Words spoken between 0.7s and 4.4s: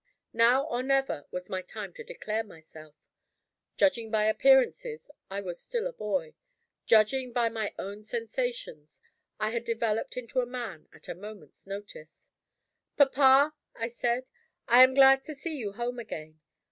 never, was my time to declare myself. Judging by